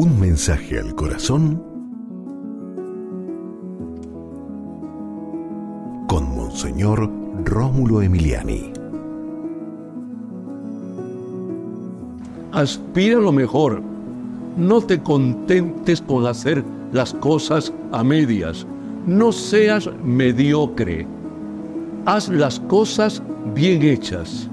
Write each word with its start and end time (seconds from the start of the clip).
Un 0.00 0.20
mensaje 0.20 0.78
al 0.78 0.94
corazón 0.94 1.60
con 6.06 6.36
Monseñor 6.36 7.10
Rómulo 7.44 8.02
Emiliani. 8.02 8.72
Aspira 12.52 13.18
lo 13.18 13.32
mejor. 13.32 13.82
No 14.56 14.80
te 14.80 15.02
contentes 15.02 16.00
con 16.00 16.26
hacer 16.26 16.62
las 16.92 17.12
cosas 17.14 17.72
a 17.90 18.04
medias. 18.04 18.68
No 19.04 19.32
seas 19.32 19.90
mediocre. 20.04 21.08
Haz 22.06 22.28
las 22.28 22.60
cosas 22.60 23.20
bien 23.52 23.82
hechas 23.82 24.48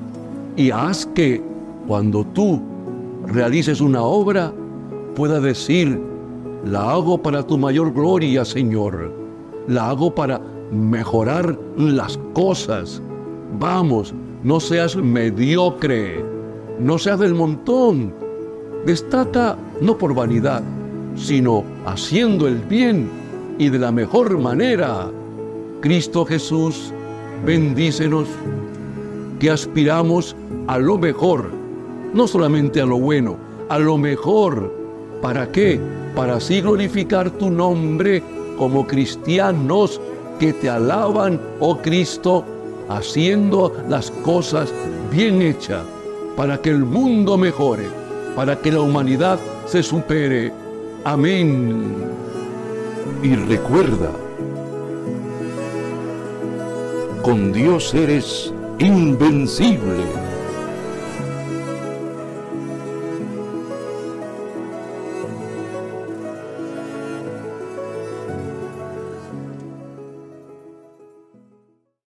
y 0.57 0.71
haz 0.71 1.05
que 1.05 1.39
cuando 1.85 2.25
tú 2.25 2.59
realices 3.27 3.79
una 3.79 4.01
obra 4.01 4.51
pueda 5.15 5.39
decir, 5.39 5.99
la 6.65 6.91
hago 6.91 7.17
para 7.21 7.41
tu 7.41 7.57
mayor 7.57 7.93
gloria, 7.93 8.45
Señor. 8.45 9.11
La 9.67 9.89
hago 9.89 10.13
para 10.13 10.41
mejorar 10.71 11.57
las 11.77 12.19
cosas. 12.33 13.01
Vamos, 13.59 14.13
no 14.43 14.59
seas 14.59 14.95
mediocre, 14.95 16.23
no 16.79 16.97
seas 16.97 17.19
del 17.19 17.33
montón. 17.33 18.13
Destaca 18.85 19.57
no 19.81 19.97
por 19.97 20.13
vanidad, 20.13 20.61
sino 21.15 21.63
haciendo 21.85 22.47
el 22.47 22.57
bien 22.57 23.09
y 23.57 23.69
de 23.69 23.79
la 23.79 23.91
mejor 23.91 24.37
manera. 24.37 25.09
Cristo 25.81 26.25
Jesús, 26.25 26.91
bendícenos, 27.45 28.27
que 29.39 29.49
aspiramos 29.49 30.35
a 30.67 30.77
lo 30.77 30.97
mejor, 30.97 31.49
no 32.13 32.27
solamente 32.27 32.81
a 32.81 32.85
lo 32.85 32.99
bueno, 32.99 33.37
a 33.69 33.79
lo 33.79 33.97
mejor. 33.97 34.84
¿Para 35.25 35.51
qué? 35.51 35.79
Para 36.15 36.35
así 36.35 36.61
glorificar 36.61 37.31
tu 37.31 37.49
nombre 37.49 38.21
como 38.59 38.85
cristianos 38.85 39.99
que 40.39 40.53
te 40.53 40.69
alaban, 40.69 41.41
oh 41.59 41.79
Cristo, 41.79 42.45
haciendo 42.89 43.73
las 43.89 44.11
cosas 44.11 44.71
bien 45.09 45.41
hechas, 45.41 45.81
para 46.37 46.61
que 46.61 46.69
el 46.69 46.85
mundo 46.85 47.39
mejore, 47.39 47.87
para 48.35 48.55
que 48.61 48.71
la 48.71 48.81
humanidad 48.81 49.39
se 49.65 49.81
supere. 49.81 50.53
Amén. 51.03 51.95
Y 53.23 53.33
recuerda, 53.33 54.11
con 57.23 57.51
Dios 57.51 57.95
eres 57.95 58.53
invencible. 58.77 60.24